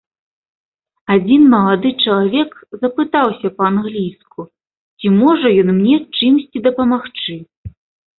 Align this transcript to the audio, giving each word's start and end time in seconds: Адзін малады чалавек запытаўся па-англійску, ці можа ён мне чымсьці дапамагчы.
Адзін 1.15 1.41
малады 1.53 1.89
чалавек 2.05 2.55
запытаўся 2.85 3.47
па-англійску, 3.59 4.41
ці 4.99 5.07
можа 5.19 5.47
ён 5.65 5.69
мне 5.81 5.95
чымсьці 6.17 6.63
дапамагчы. 6.69 7.37